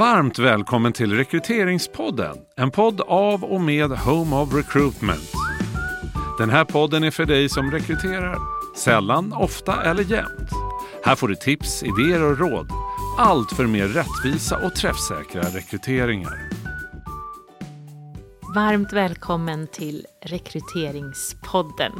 Varmt 0.00 0.38
välkommen 0.38 0.92
till 0.92 1.16
Rekryteringspodden, 1.16 2.36
en 2.56 2.70
podd 2.70 3.00
av 3.00 3.44
och 3.44 3.60
med 3.60 3.90
Home 3.90 4.36
of 4.36 4.54
Recruitment. 4.54 5.32
Den 6.38 6.50
här 6.50 6.64
podden 6.64 7.04
är 7.04 7.10
för 7.10 7.24
dig 7.24 7.48
som 7.48 7.70
rekryterar, 7.70 8.38
sällan, 8.76 9.32
ofta 9.32 9.82
eller 9.82 10.02
jämt. 10.02 10.50
Här 11.04 11.14
får 11.16 11.28
du 11.28 11.34
tips, 11.34 11.82
idéer 11.82 12.22
och 12.22 12.38
råd. 12.38 12.70
Allt 13.18 13.52
för 13.52 13.66
mer 13.66 13.88
rättvisa 13.88 14.66
och 14.66 14.74
träffsäkra 14.74 15.42
rekryteringar. 15.42 16.48
Varmt 18.54 18.92
välkommen 18.92 19.66
till 19.66 20.06
Rekryteringspodden. 20.22 21.92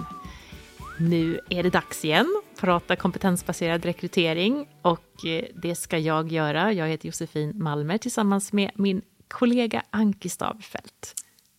Nu 1.01 1.41
är 1.51 1.62
det 1.62 1.71
dags 1.71 2.05
igen, 2.05 2.43
prata 2.61 2.96
kompetensbaserad 2.96 3.85
rekrytering 3.85 4.69
och 4.83 5.27
eh, 5.27 5.45
det 5.62 5.74
ska 5.74 5.98
jag 5.98 6.33
göra. 6.33 6.73
Jag 6.73 6.88
heter 6.88 7.07
Josefin 7.07 7.52
Malmer 7.55 7.98
tillsammans 7.98 8.52
med 8.52 8.70
min 8.74 9.02
kollega 9.29 9.83
Anki 9.91 10.29
Stavfelt. 10.29 11.15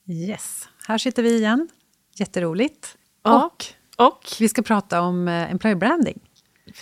Yes, 0.07 0.69
här 0.87 0.97
sitter 0.97 1.23
vi 1.23 1.37
igen. 1.37 1.69
Jätteroligt. 2.15 2.97
Ja, 3.23 3.45
och, 3.45 3.65
och 4.07 4.25
vi 4.39 4.49
ska 4.49 4.61
prata 4.61 5.01
om 5.01 5.27
eh, 5.27 5.51
employer 5.51 5.75
branding. 5.75 6.19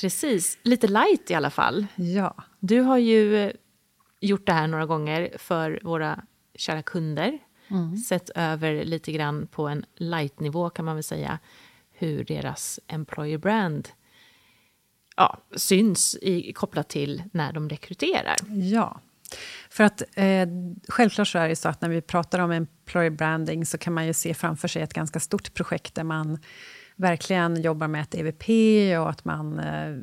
precis, 0.02 0.58
lite 0.64 0.88
light 0.88 1.32
i 1.32 1.34
alla 1.34 1.50
fall. 1.50 1.88
Ja, 1.96 2.36
Du 2.60 2.80
har 2.82 2.98
ju 2.98 3.36
eh, 3.38 3.52
gjort 4.22 4.46
det 4.46 4.54
här 4.54 4.68
några 4.68 4.86
gånger 4.86 5.30
för 5.38 5.80
våra 5.84 6.24
kära 6.56 6.82
kunder. 6.82 7.40
Sett 8.08 8.30
över 8.36 8.86
lite 8.86 9.12
grann 9.12 9.48
på 9.48 9.68
en 9.68 9.86
light-nivå 9.96 10.70
kan 10.70 10.86
man 10.86 10.96
väl 10.96 11.04
säga 11.04 11.40
hur 12.00 12.24
deras 12.24 12.80
employer 12.88 13.38
brand 13.38 13.90
ja, 15.16 15.38
syns 15.56 16.16
i, 16.22 16.54
kopplat 16.54 16.90
till 16.90 17.24
när 17.32 17.54
de 17.54 17.70
rekryterar. 17.70 18.36
ja. 18.48 19.02
För 19.70 19.84
att 19.84 20.02
eh, 20.16 20.48
självklart 20.88 21.28
så 21.28 21.40
är 21.40 21.50
det 21.50 21.56
så 21.56 21.70
att 21.70 21.82
när 21.82 21.90
vi 21.90 22.02
pratar 22.02 22.40
om 22.40 22.52
employer 22.52 23.10
branding 23.10 23.66
så 23.66 23.78
kan 23.78 23.94
man 23.94 24.08
ju 24.08 24.14
se 24.14 24.34
framför 24.34 24.68
sig 24.68 24.82
ett 24.82 24.94
ganska 24.94 25.20
stort 25.20 25.54
projekt 25.54 25.96
där 25.96 26.04
man 26.04 26.40
verkligen 26.96 27.62
jobbar 27.62 27.88
med 27.88 28.02
ett 28.02 28.16
EVP 28.16 28.50
och 29.00 29.10
att 29.10 29.26
man 29.26 29.60
eh, 29.60 29.96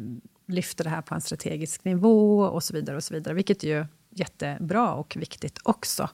lyfter 0.46 0.84
det 0.84 0.90
här 0.90 1.02
på 1.02 1.14
en 1.14 1.20
strategisk 1.20 1.84
nivå 1.84 2.40
och 2.40 2.62
så 2.62 2.74
vidare. 2.74 2.96
och 2.96 3.04
så 3.04 3.14
vidare, 3.14 3.34
Vilket 3.34 3.64
är 3.64 3.68
ju 3.68 3.86
jättebra 4.10 4.94
och 4.94 5.16
viktigt 5.16 5.58
också. 5.62 6.10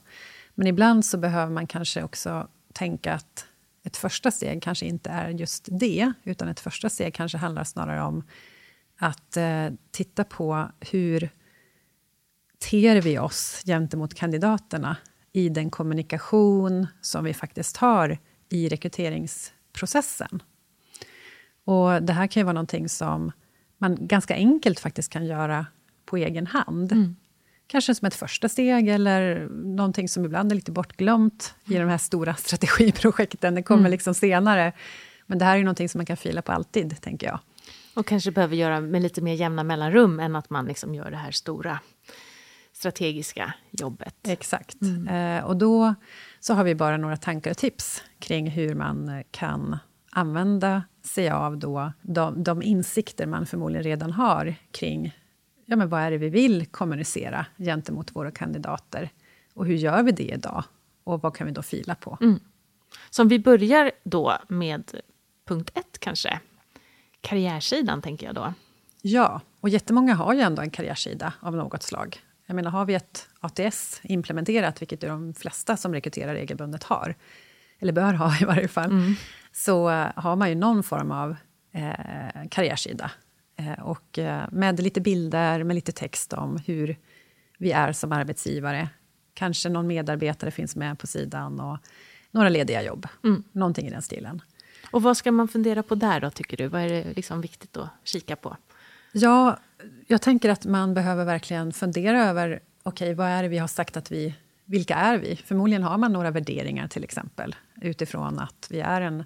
Men 0.55 0.67
ibland 0.67 1.05
så 1.05 1.17
behöver 1.17 1.53
man 1.53 1.67
kanske 1.67 2.03
också 2.03 2.47
tänka 2.73 3.13
att 3.13 3.45
ett 3.83 3.97
första 3.97 4.31
steg 4.31 4.63
kanske 4.63 4.85
inte 4.85 5.09
är 5.09 5.29
just 5.29 5.67
det, 5.71 6.13
utan 6.23 6.47
ett 6.47 6.59
första 6.59 6.89
steg 6.89 7.13
kanske 7.13 7.37
handlar 7.37 7.63
snarare 7.63 8.01
om 8.01 8.23
att 8.97 9.37
eh, 9.37 9.67
titta 9.91 10.23
på 10.23 10.71
hur 10.79 11.29
ter 12.69 13.01
vi 13.01 13.19
oss 13.19 13.61
gentemot 13.65 14.13
kandidaterna 14.13 14.97
i 15.31 15.49
den 15.49 15.69
kommunikation 15.69 16.87
som 17.01 17.23
vi 17.23 17.33
faktiskt 17.33 17.77
har 17.77 18.17
i 18.49 18.69
rekryteringsprocessen. 18.69 20.43
Och 21.65 22.03
det 22.03 22.13
här 22.13 22.27
kan 22.27 22.41
ju 22.41 22.43
vara 22.45 22.53
någonting 22.53 22.89
som 22.89 23.31
man 23.77 24.07
ganska 24.07 24.35
enkelt 24.35 24.79
faktiskt 24.79 25.09
kan 25.09 25.25
göra 25.25 25.65
på 26.05 26.17
egen 26.17 26.47
hand. 26.47 26.91
Mm. 26.91 27.15
Kanske 27.67 27.95
som 27.95 28.05
ett 28.05 28.15
första 28.15 28.49
steg, 28.49 28.87
eller 28.87 29.47
någonting 29.49 30.09
som 30.09 30.25
ibland 30.25 30.51
är 30.51 30.55
lite 30.55 30.71
bortglömt 30.71 31.55
i 31.65 31.73
de 31.73 31.89
här 31.89 31.97
stora 31.97 32.35
strategiprojekten. 32.39 33.55
Det 33.55 33.63
kommer 33.63 33.89
liksom 33.89 34.13
senare. 34.13 34.73
Men 35.25 35.37
det 35.37 35.45
här 35.45 35.53
är 35.53 35.57
ju 35.57 35.63
någonting 35.63 35.89
som 35.89 35.99
man 35.99 36.05
kan 36.05 36.17
fila 36.17 36.41
på 36.41 36.51
alltid, 36.51 37.01
tänker 37.01 37.27
jag. 37.27 37.39
Och 37.93 38.07
kanske 38.07 38.31
behöver 38.31 38.55
göra 38.55 38.81
med 38.81 39.01
lite 39.01 39.21
mer 39.21 39.33
jämna 39.33 39.63
mellanrum 39.63 40.19
än 40.19 40.35
att 40.35 40.49
man 40.49 40.65
liksom 40.65 40.95
gör 40.95 41.11
det 41.11 41.17
här 41.17 41.31
stora 41.31 41.79
strategiska 42.73 43.53
jobbet. 43.71 44.15
Exakt. 44.27 44.77
Eh, 45.09 45.45
och 45.45 45.57
då 45.57 45.95
så 46.39 46.53
har 46.53 46.63
vi 46.63 46.75
bara 46.75 46.97
några 46.97 47.17
tankar 47.17 47.51
och 47.51 47.57
tips 47.57 48.03
kring 48.19 48.49
hur 48.49 48.75
man 48.75 49.23
kan 49.31 49.77
använda 50.11 50.83
sig 51.03 51.29
av 51.29 51.57
då 51.57 51.91
de, 52.01 52.43
de 52.43 52.61
insikter 52.61 53.25
man 53.25 53.45
förmodligen 53.45 53.83
redan 53.83 54.11
har 54.11 54.55
kring 54.71 55.13
ja, 55.65 55.75
men 55.75 55.89
vad 55.89 56.01
är 56.01 56.11
det 56.11 56.17
vi 56.17 56.29
vill 56.29 56.65
kommunicera 56.65 57.45
gentemot 57.57 58.15
våra 58.15 58.31
kandidater. 58.31 59.09
Och 59.53 59.65
hur 59.65 59.75
gör 59.75 60.03
vi 60.03 60.11
det 60.11 60.23
idag? 60.23 60.63
Och 61.03 61.21
vad 61.21 61.35
kan 61.35 61.47
vi 61.47 61.53
då 61.53 61.61
fila 61.61 61.95
på? 61.95 62.17
Så 63.09 63.21
om 63.21 63.27
vi 63.27 63.39
börjar 63.39 63.91
då 64.03 64.37
med 64.47 64.91
punkt 65.45 65.71
ett 65.73 65.99
kanske. 65.99 66.39
Karriärsidan 67.21 68.01
tänker 68.01 68.25
jag 68.25 68.35
då. 68.35 68.53
Ja, 69.01 69.41
och 69.59 69.69
jättemånga 69.69 70.13
har 70.13 70.33
ju 70.33 70.41
ändå 70.41 70.61
en 70.61 70.69
karriärsida 70.69 71.33
av 71.39 71.55
något 71.55 71.83
slag. 71.83 72.21
Jag 72.45 72.55
menar, 72.55 72.71
har 72.71 72.85
vi 72.85 72.93
ett 72.93 73.27
ATS 73.39 74.01
implementerat, 74.03 74.81
vilket 74.81 75.01
de 75.01 75.33
flesta 75.33 75.77
som 75.77 75.93
rekryterar 75.93 76.33
regelbundet 76.33 76.83
har, 76.83 77.15
eller 77.79 77.93
bör 77.93 78.13
ha 78.13 78.37
i 78.41 78.45
varje 78.45 78.67
fall, 78.67 79.15
så 79.51 79.89
eh, 79.89 80.07
har 80.15 80.35
man 80.35 80.49
ju 80.49 80.55
någon 80.55 80.83
form 80.83 81.11
av 81.11 81.35
eh, 81.71 82.47
karriärsida. 82.49 83.11
Eh, 83.55 83.83
och 83.83 84.19
eh, 84.19 84.45
med 84.51 84.79
lite 84.79 85.01
bilder, 85.01 85.63
med 85.63 85.75
lite 85.75 85.91
text 85.91 86.33
om 86.33 86.57
hur 86.65 86.97
vi 87.57 87.71
är 87.71 87.91
som 87.91 88.11
arbetsgivare. 88.11 88.89
Kanske 89.33 89.69
någon 89.69 89.87
medarbetare 89.87 90.51
finns 90.51 90.75
med 90.75 90.99
på 90.99 91.07
sidan 91.07 91.59
och 91.59 91.77
några 92.31 92.49
lediga 92.49 92.83
jobb. 92.83 93.07
Någonting 93.51 93.87
i 93.87 93.89
den 93.89 94.01
stilen. 94.01 94.41
Och 94.91 95.03
vad 95.03 95.17
ska 95.17 95.31
man 95.31 95.47
fundera 95.47 95.83
på 95.83 95.95
där 95.95 96.19
då, 96.19 96.29
tycker 96.29 96.57
du? 96.57 96.67
Vad 96.67 96.81
är 96.81 96.89
det 96.89 97.13
liksom 97.15 97.41
viktigt 97.41 97.77
att 97.77 97.89
kika 98.03 98.35
på? 98.35 98.57
Ja, 99.11 99.57
jag 100.07 100.21
tänker 100.21 100.49
att 100.49 100.65
man 100.65 100.93
behöver 100.93 101.25
verkligen 101.25 101.73
fundera 101.73 102.25
över 102.25 102.59
okej, 102.83 103.13
vad 103.13 103.27
är 103.27 103.43
det 103.43 103.49
vi 103.49 103.57
har 103.57 103.67
sagt 103.67 103.97
att 103.97 104.11
vi... 104.11 104.35
Vilka 104.65 104.95
är 104.95 105.17
vi? 105.17 105.35
Förmodligen 105.35 105.83
har 105.83 105.97
man 105.97 106.13
några 106.13 106.31
värderingar, 106.31 106.87
till 106.87 107.03
exempel 107.03 107.55
utifrån 107.81 108.39
att 108.39 108.67
vi 108.69 108.79
är 108.79 109.01
en 109.01 109.23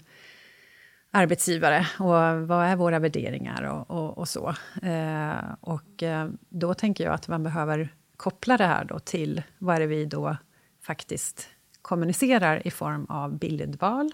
arbetsgivare. 1.11 1.87
Och 1.99 2.47
vad 2.47 2.65
är 2.65 2.75
våra 2.75 2.99
värderingar 2.99 3.63
och, 3.63 3.91
och, 3.91 4.17
och 4.17 4.29
så. 4.29 4.55
Eh, 4.83 5.53
och 5.61 6.03
eh, 6.03 6.29
då 6.49 6.73
tänker 6.73 7.03
jag 7.03 7.13
att 7.13 7.27
man 7.27 7.43
behöver 7.43 7.89
koppla 8.17 8.57
det 8.57 8.65
här 8.65 8.85
då 8.85 8.99
till 8.99 9.43
vad 9.57 9.75
är 9.75 9.79
det 9.79 9.87
vi 9.87 10.05
då 10.05 10.37
faktiskt 10.83 11.49
kommunicerar 11.81 12.67
i 12.67 12.71
form 12.71 13.05
av 13.05 13.37
bildval, 13.37 14.11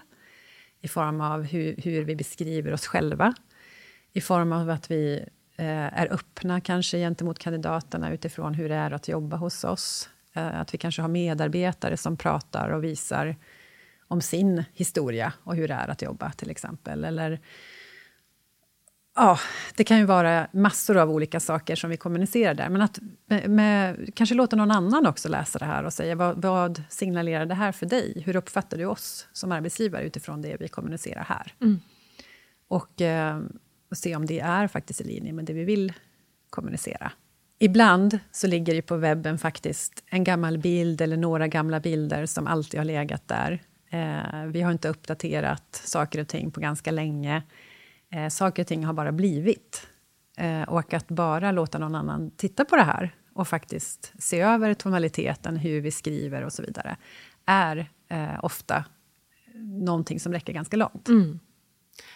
i 0.80 0.88
form 0.88 1.20
av 1.20 1.42
hur, 1.42 1.74
hur 1.76 2.04
vi 2.04 2.16
beskriver 2.16 2.72
oss 2.72 2.86
själva, 2.86 3.34
i 4.12 4.20
form 4.20 4.52
av 4.52 4.70
att 4.70 4.90
vi 4.90 5.24
eh, 5.56 6.00
är 6.00 6.12
öppna 6.12 6.60
kanske 6.60 6.98
gentemot 6.98 7.38
kandidaterna 7.38 8.12
utifrån 8.12 8.54
hur 8.54 8.68
det 8.68 8.74
är 8.74 8.90
att 8.90 9.08
jobba 9.08 9.36
hos 9.36 9.64
oss. 9.64 10.08
Eh, 10.32 10.60
att 10.60 10.74
vi 10.74 10.78
kanske 10.78 11.02
har 11.02 11.08
medarbetare 11.08 11.96
som 11.96 12.16
pratar 12.16 12.68
och 12.68 12.84
visar 12.84 13.36
om 14.08 14.20
sin 14.20 14.64
historia 14.72 15.32
och 15.44 15.56
hur 15.56 15.68
det 15.68 15.74
är 15.74 15.88
att 15.88 16.02
jobba, 16.02 16.32
till 16.32 16.50
exempel. 16.50 17.04
Eller, 17.04 17.40
ja, 19.16 19.38
det 19.76 19.84
kan 19.84 19.98
ju 19.98 20.04
vara 20.04 20.48
massor 20.52 20.96
av 20.96 21.10
olika 21.10 21.40
saker 21.40 21.76
som 21.76 21.90
vi 21.90 21.96
kommunicerar 21.96 22.54
där. 22.54 22.68
Men 22.68 22.82
att 22.82 22.98
med, 23.26 23.50
med, 23.50 24.10
kanske 24.14 24.34
låta 24.34 24.56
någon 24.56 24.70
annan 24.70 25.06
också 25.06 25.28
läsa 25.28 25.58
det 25.58 25.64
här 25.64 25.84
och 25.84 25.92
säga 25.92 26.14
vad, 26.14 26.42
vad 26.42 26.82
signalerar 26.88 27.46
det 27.46 27.54
här 27.54 27.72
för 27.72 27.86
dig? 27.86 28.22
Hur 28.26 28.36
uppfattar 28.36 28.78
du 28.78 28.84
oss 28.84 29.28
som 29.32 29.52
arbetsgivare 29.52 30.04
utifrån 30.04 30.42
det 30.42 30.56
vi 30.60 30.68
kommunicerar 30.68 31.24
här? 31.24 31.54
Och, 32.68 33.00
eh, 33.00 33.40
och 33.90 33.96
se 33.96 34.16
om 34.16 34.26
det 34.26 34.40
är 34.40 34.68
faktiskt 34.68 35.00
i 35.00 35.04
linje 35.04 35.32
med 35.32 35.44
det 35.44 35.52
vi 35.52 35.64
vill 35.64 35.92
kommunicera. 36.50 37.12
Ibland 37.58 38.18
så 38.32 38.46
ligger 38.46 38.74
det 38.74 38.82
på 38.82 38.96
webben 38.96 39.38
faktiskt 39.38 40.04
en 40.06 40.24
gammal 40.24 40.58
bild 40.58 41.00
eller 41.00 41.16
några 41.16 41.48
gamla 41.48 41.80
bilder 41.80 42.26
som 42.26 42.46
alltid 42.46 42.80
har 42.80 42.84
legat 42.84 43.28
där. 43.28 43.62
Eh, 43.94 44.46
vi 44.46 44.62
har 44.62 44.72
inte 44.72 44.88
uppdaterat 44.88 45.82
saker 45.84 46.20
och 46.20 46.28
ting 46.28 46.50
på 46.50 46.60
ganska 46.60 46.90
länge. 46.90 47.42
Eh, 48.10 48.28
saker 48.28 48.62
och 48.62 48.66
ting 48.66 48.84
har 48.84 48.92
bara 48.92 49.12
blivit. 49.12 49.86
Eh, 50.36 50.62
och 50.62 50.94
att 50.94 51.08
bara 51.08 51.52
låta 51.52 51.78
någon 51.78 51.94
annan 51.94 52.30
titta 52.30 52.64
på 52.64 52.76
det 52.76 52.82
här 52.82 53.14
och 53.34 53.48
faktiskt 53.48 54.12
se 54.18 54.40
över 54.40 54.74
tonaliteten, 54.74 55.56
hur 55.56 55.80
vi 55.80 55.90
skriver 55.90 56.44
och 56.44 56.52
så 56.52 56.62
vidare, 56.62 56.96
är 57.46 57.90
eh, 58.08 58.44
ofta 58.44 58.84
någonting 59.54 60.20
som 60.20 60.32
räcker 60.32 60.52
ganska 60.52 60.76
långt. 60.76 61.08
Mm. 61.08 61.40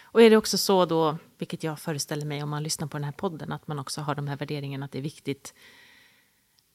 Och 0.01 0.21
är 0.21 0.29
det 0.29 0.37
också 0.37 0.57
så 0.57 0.85
då, 0.85 1.17
vilket 1.37 1.63
jag 1.63 1.79
föreställer 1.79 2.25
mig 2.25 2.43
om 2.43 2.49
man 2.49 2.63
lyssnar 2.63 2.87
på 2.87 2.97
den 2.97 3.03
här 3.03 3.11
podden, 3.11 3.51
att 3.51 3.67
man 3.67 3.79
också 3.79 4.01
har 4.01 4.15
de 4.15 4.27
här 4.27 4.37
värderingarna 4.37 4.85
att 4.85 4.91
det 4.91 4.97
är 4.97 5.03
viktigt 5.03 5.53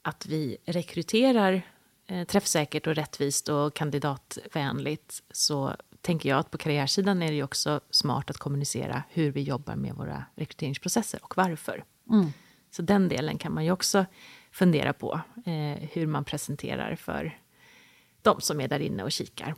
att 0.02 0.26
vi 0.26 0.56
rekryterar 0.66 1.62
träffsäkert 2.26 2.86
och 2.86 2.94
rättvist 2.94 3.48
och 3.48 3.74
kandidatvänligt, 3.74 5.22
så 5.30 5.76
tänker 6.00 6.28
jag 6.28 6.38
att 6.38 6.50
på 6.50 6.58
karriärsidan 6.58 7.22
är 7.22 7.28
det 7.28 7.34
ju 7.34 7.42
också 7.42 7.80
smart 7.90 8.30
att 8.30 8.36
kommunicera 8.36 9.02
hur 9.10 9.32
vi 9.32 9.42
jobbar 9.42 9.76
med 9.76 9.94
våra 9.94 10.24
rekryteringsprocesser 10.36 11.20
och 11.22 11.36
varför. 11.36 11.84
Så 12.70 12.82
den 12.82 13.08
delen 13.08 13.38
kan 13.38 13.54
man 13.54 13.64
ju 13.64 13.70
också 13.70 14.06
fundera 14.52 14.92
på, 14.92 15.20
eh, 15.46 15.88
hur 15.92 16.06
man 16.06 16.24
presenterar 16.24 16.96
för 16.96 17.38
de 18.22 18.40
som 18.40 18.60
är 18.60 18.68
där 18.68 18.80
inne 18.80 19.02
och 19.02 19.12
kikar. 19.12 19.54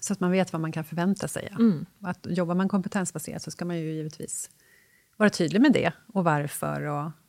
Så 0.00 0.12
att 0.12 0.20
man 0.20 0.30
vet 0.30 0.52
vad 0.52 0.62
man 0.62 0.72
kan 0.72 0.84
förvänta 0.84 1.28
sig. 1.28 1.48
Ja. 1.50 1.56
Mm. 1.56 1.86
Att 2.00 2.26
jobbar 2.30 2.54
man 2.54 2.68
kompetensbaserat 2.68 3.42
så 3.42 3.50
ska 3.50 3.64
man 3.64 3.78
ju 3.78 3.92
givetvis 3.92 4.50
vara 5.16 5.30
tydlig 5.30 5.60
med 5.60 5.72
det 5.72 5.92
och 6.12 6.24
varför 6.24 6.82
och, 6.82 7.10
Eh, 7.10 7.23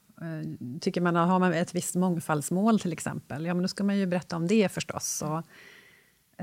tycker 0.81 1.01
man, 1.01 1.15
har 1.15 1.39
man 1.39 1.53
ett 1.53 1.75
visst 1.75 1.95
mångfaldsmål 1.95 2.79
till 2.79 2.94
exempel, 2.94 3.45
ja 3.45 3.53
men 3.53 3.62
då 3.62 3.67
ska 3.67 3.83
man 3.83 3.97
ju 3.97 4.06
berätta 4.06 4.35
om 4.35 4.47
det 4.47 4.71
förstås. 4.71 5.23
Och, 5.25 5.44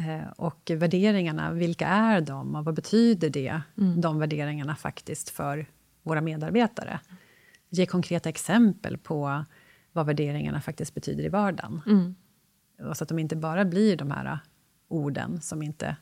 eh, 0.03 0.31
och 0.37 0.71
värderingarna, 0.75 1.53
vilka 1.53 1.87
är 1.87 2.21
de 2.21 2.55
och 2.55 2.65
vad 2.65 2.75
betyder 2.75 3.31
det, 3.31 3.63
mm. 3.79 4.01
de 4.01 4.19
värderingarna 4.19 4.77
faktiskt 4.77 5.31
för 5.31 5.67
våra 6.03 6.21
medarbetare? 6.21 7.01
Ge 7.69 7.87
konkreta 7.87 8.29
exempel 8.29 8.99
på 8.99 9.45
vad 9.93 10.07
värderingarna 10.07 10.61
faktiskt 10.61 10.95
betyder 10.95 11.25
i 11.25 11.29
vardagen. 11.29 11.83
Mm. 11.87 12.15
Så 12.95 13.05
att 13.05 13.09
de 13.09 13.19
inte 13.19 13.37
bara 13.37 13.65
blir 13.65 13.97
de 13.97 14.11
här 14.11 14.39
orden 14.89 15.41
som 15.41 15.63
inte 15.63 15.97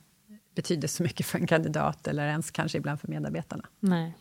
betyder 0.54 0.88
så 0.88 1.02
mycket 1.02 1.26
för 1.26 1.38
en 1.38 1.46
kandidat 1.46 2.08
eller 2.08 2.26
ens 2.26 2.50
kanske 2.50 2.78
ibland 2.78 3.00
för 3.00 3.08
medarbetarna. 3.08 3.64
Nej. 3.80 4.16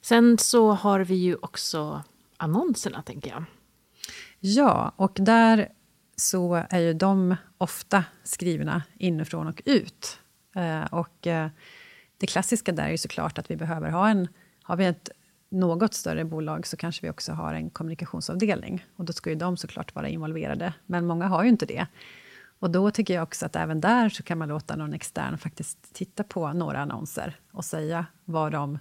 Sen 0.00 0.38
så 0.38 0.72
har 0.72 1.00
vi 1.00 1.14
ju 1.14 1.36
också 1.36 2.02
annonserna, 2.40 3.02
tänker 3.02 3.30
jag. 3.30 3.44
Ja, 4.40 4.92
och 4.96 5.12
där 5.14 5.68
så 6.16 6.64
är 6.70 6.80
ju 6.80 6.94
de 6.94 7.36
ofta 7.58 8.04
skrivna 8.22 8.82
inifrån 8.98 9.46
och 9.46 9.62
ut. 9.64 10.18
Eh, 10.54 10.84
och 10.84 11.26
eh, 11.26 11.50
det 12.18 12.26
klassiska 12.26 12.72
där 12.72 12.84
är 12.84 12.90
ju 12.90 12.98
såklart 12.98 13.38
att 13.38 13.50
vi 13.50 13.56
behöver 13.56 13.90
ha 13.90 14.08
en... 14.08 14.28
Har 14.62 14.76
vi 14.76 14.84
ett 14.84 15.10
något 15.50 15.94
större 15.94 16.24
bolag 16.24 16.66
så 16.66 16.76
kanske 16.76 17.06
vi 17.06 17.10
också 17.10 17.32
har 17.32 17.54
en 17.54 17.70
kommunikationsavdelning. 17.70 18.86
Och 18.96 19.04
då 19.04 19.12
ska 19.12 19.30
ju 19.30 19.36
de 19.36 19.56
såklart 19.56 19.94
vara 19.94 20.08
involverade, 20.08 20.74
men 20.86 21.06
många 21.06 21.26
har 21.26 21.42
ju 21.42 21.48
inte 21.48 21.66
det. 21.66 21.86
Och 22.58 22.70
då 22.70 22.90
tycker 22.90 23.14
jag 23.14 23.22
också 23.22 23.46
att 23.46 23.56
även 23.56 23.80
där 23.80 24.08
så 24.08 24.22
kan 24.22 24.38
man 24.38 24.48
låta 24.48 24.76
någon 24.76 24.92
extern 24.92 25.38
faktiskt 25.38 25.94
titta 25.94 26.24
på 26.24 26.52
några 26.52 26.80
annonser 26.80 27.40
och 27.52 27.64
säga 27.64 28.06
vad 28.24 28.52
de 28.52 28.78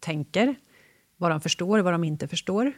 tänker, 0.00 0.54
vad 1.16 1.30
de 1.30 1.40
förstår 1.40 1.78
och 1.78 1.84
vad 1.84 1.94
de 1.94 2.04
inte 2.04 2.28
förstår. 2.28 2.72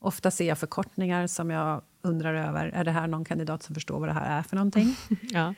Ofta 0.00 0.30
ser 0.30 0.48
jag 0.48 0.58
förkortningar 0.58 1.26
som 1.26 1.50
jag 1.50 1.82
undrar 2.02 2.34
över. 2.34 2.66
Är 2.66 2.84
det 2.84 2.90
här 2.90 3.06
någon 3.06 3.24
kandidat 3.24 3.62
som 3.62 3.74
förstår 3.74 4.00
vad 4.00 4.08
det 4.08 4.12
här 4.12 4.38
är 4.38 4.42
för 4.42 4.56
någonting? 4.56 4.96
ja. 5.22 5.54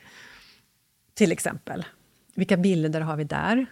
Till 1.15 1.33
exempel. 1.33 1.85
Vilka 2.35 2.57
bilder 2.57 3.01
har 3.01 3.17
vi 3.17 3.25
där? 3.25 3.67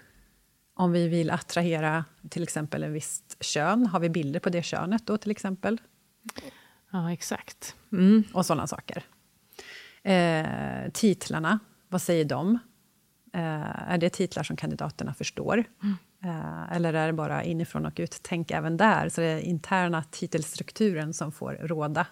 Om 0.75 0.93
vi 0.93 1.08
vill 1.08 1.31
attrahera 1.31 2.05
till 2.28 2.43
exempel 2.43 2.82
en 2.82 2.93
visst 2.93 3.37
kön, 3.40 3.87
har 3.87 4.00
vi 4.00 4.08
bilder 4.08 4.40
på 4.40 4.50
det 4.50 4.62
könet 4.62 5.06
då 5.06 5.17
till 5.17 5.31
exempel? 5.31 5.81
Ja, 6.90 7.12
exakt. 7.12 7.75
Mm. 7.93 8.25
Och 8.32 8.46
sådana 8.46 8.66
saker. 8.66 9.05
Eh, 10.02 10.90
titlarna, 10.93 11.58
vad 11.88 12.02
säger 12.02 12.25
de? 12.25 12.58
Eh, 13.32 13.90
är 13.93 13.99
det 13.99 14.11
titlar 14.11 14.43
som 14.43 14.56
kandidaterna 14.56 15.14
förstår? 15.14 15.64
Mm. 15.82 15.96
Eh, 16.25 16.72
eller 16.72 16.94
är 16.94 17.06
det 17.06 17.12
bara 17.12 17.44
inifrån 17.44 17.87
och 17.87 17.93
ut? 17.96 18.19
Tänk 18.22 18.50
även 18.50 18.76
där. 18.76 19.08
Så 19.08 19.20
det 19.20 19.26
är 19.26 19.40
interna 19.40 20.05
titelstrukturen 20.11 21.14
som 21.14 21.32
får 21.32 21.52
råda. 21.52 22.06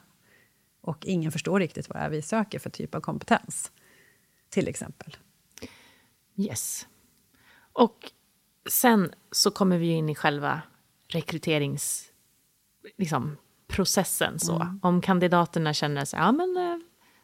Och 0.81 1.07
ingen 1.07 1.33
förstår 1.33 1.61
riktigt 1.61 1.89
vad 1.89 1.99
det 1.99 2.03
är 2.03 2.11
vi 2.11 2.23
söker 2.23 2.59
för 2.59 2.71
typ 2.71 2.95
av 2.95 3.01
kompetens. 3.01 3.73
Till 4.51 4.69
exempel. 4.69 5.17
Yes. 6.37 6.87
Och 7.73 8.13
sen 8.71 9.13
så 9.31 9.51
kommer 9.51 9.79
vi 9.79 9.89
in 9.89 10.09
i 10.09 10.15
själva 10.15 10.63
rekryteringsprocessen. 11.09 12.13
Liksom, 12.97 13.37
Mm. 14.63 14.81
Om 14.83 15.01
kandidaterna 15.01 15.75
känner 15.75 16.05
sig, 16.05 16.19
ja 16.19 16.33
men 16.33 16.57
eh, 16.57 16.79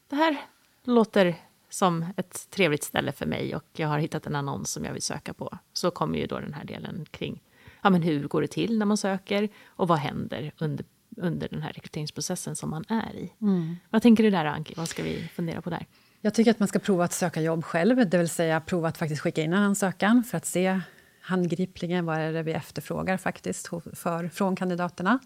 det 0.08 0.16
här 0.16 0.36
låter 0.84 1.36
som 1.74 2.04
ett 2.16 2.50
trevligt 2.50 2.82
ställe 2.82 3.12
för 3.12 3.26
mig 3.26 3.56
och 3.56 3.64
jag 3.72 3.88
har 3.88 3.98
hittat 3.98 4.26
en 4.26 4.36
annons 4.36 4.70
som 4.70 4.84
jag 4.84 4.92
vill 4.92 5.02
söka 5.02 5.34
på. 5.34 5.58
Så 5.72 5.90
kommer 5.90 6.18
ju 6.18 6.26
då 6.26 6.38
den 6.38 6.54
här 6.54 6.64
delen 6.64 7.06
kring 7.10 7.42
ja, 7.82 7.90
men 7.90 8.02
hur 8.02 8.28
går 8.28 8.42
det 8.42 8.48
till 8.48 8.78
när 8.78 8.86
man 8.86 8.96
söker 8.96 9.48
och 9.64 9.88
vad 9.88 9.98
händer 9.98 10.52
under, 10.58 10.86
under 11.16 11.48
den 11.48 11.62
här 11.62 11.72
rekryteringsprocessen 11.72 12.56
som 12.56 12.70
man 12.70 12.84
är 12.88 13.16
i. 13.16 13.32
Mm. 13.40 13.76
Vad 13.90 14.02
tänker 14.02 14.24
du 14.24 14.30
där, 14.30 14.44
Anki? 14.44 14.74
Vad 14.76 14.88
ska 14.88 15.02
vi 15.02 15.30
fundera 15.34 15.62
på 15.62 15.70
där? 15.70 15.86
Jag 16.20 16.34
tycker 16.34 16.50
att 16.50 16.58
man 16.58 16.68
ska 16.68 16.78
prova 16.78 17.04
att 17.04 17.12
söka 17.12 17.40
jobb 17.40 17.64
själv, 17.64 18.10
det 18.10 18.18
vill 18.18 18.28
säga 18.28 18.60
prova 18.60 18.88
att 18.88 18.98
faktiskt 18.98 19.22
skicka 19.22 19.42
in 19.42 19.52
en 19.52 19.62
ansökan 19.62 20.24
för 20.24 20.36
att 20.36 20.46
se 20.46 20.80
handgripligen 21.20 22.06
vad 22.06 22.16
är 22.16 22.32
det 22.32 22.42
vi 22.42 22.52
efterfrågar 22.52 23.16
faktiskt 23.16 23.68
för, 23.92 24.28
från 24.28 24.56
kandidaterna. 24.56 25.18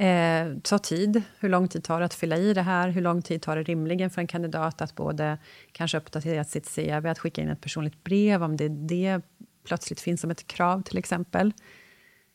Eh, 0.00 0.58
ta 0.62 0.78
tid. 0.78 1.22
Hur 1.38 1.48
lång 1.48 1.68
tid 1.68 1.84
tar 1.84 2.00
det 2.00 2.06
att 2.06 2.14
fylla 2.14 2.36
i 2.36 2.54
det 2.54 2.62
här? 2.62 2.88
Hur 2.88 3.02
lång 3.02 3.22
tid 3.22 3.42
tar 3.42 3.56
det 3.56 3.62
rimligen 3.62 4.10
för 4.10 4.20
en 4.20 4.26
kandidat 4.26 4.80
att 4.80 4.94
både 4.94 5.38
kanske 5.72 5.98
uppdatera 5.98 6.44
sitt 6.44 6.74
CV, 6.74 7.06
att 7.06 7.18
skicka 7.18 7.42
in 7.42 7.48
ett 7.48 7.60
personligt 7.60 8.04
brev, 8.04 8.42
om 8.42 8.56
det, 8.56 8.68
det 8.68 9.20
plötsligt 9.64 10.00
finns 10.00 10.20
som 10.20 10.30
ett 10.30 10.46
krav 10.46 10.82
till 10.82 10.98
exempel. 10.98 11.52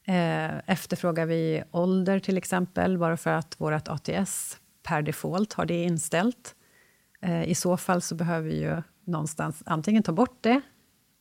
Eh, 0.07 0.57
efterfrågar 0.65 1.25
vi 1.25 1.63
ålder 1.71 2.19
till 2.19 2.38
exempel, 2.38 2.97
bara 2.97 3.17
för 3.17 3.31
att 3.31 3.62
vårt 3.62 3.88
ATS 3.88 4.57
per 4.83 5.01
default 5.01 5.53
har 5.53 5.65
det 5.65 5.83
inställt? 5.83 6.56
Eh, 7.21 7.44
I 7.44 7.56
så 7.56 7.77
fall 7.77 8.01
så 8.01 8.15
behöver 8.15 8.50
vi 8.50 8.62
ju 8.62 8.81
någonstans 9.03 9.63
antingen 9.65 10.03
ta 10.03 10.12
bort 10.12 10.38
det 10.41 10.62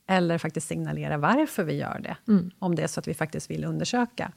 eller 0.07 0.37
faktiskt 0.37 0.67
signalera 0.67 1.17
varför 1.17 1.63
vi 1.63 1.73
gör 1.73 1.99
det. 1.99 2.17
Mm. 2.27 2.51
Om 2.59 2.75
det 2.75 2.83
är 2.83 2.87
så 2.87 2.99
att 2.99 3.07
vi 3.07 3.13
faktiskt 3.13 3.51
vill 3.51 3.65
undersöka 3.65 4.31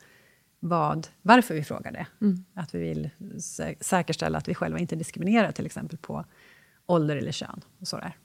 vad, 0.61 1.07
varför 1.23 1.55
vi 1.55 1.65
frågar 1.65 1.93
det. 1.93 2.07
Mm. 2.21 2.45
Att 2.55 2.75
vi 2.75 2.79
vill 2.79 3.11
sä 3.41 3.75
säkerställa 3.81 4.39
att 4.39 4.49
vi 4.49 4.55
själva 4.55 4.79
inte 4.79 4.97
diskriminerar 4.97 5.53
till 5.53 5.67
exempel 5.67 5.99
på 5.99 6.25
ålder 6.87 7.17
eller 7.17 7.33
kön. 7.33 7.61
Och 7.79 7.89
sådär. 7.89 8.17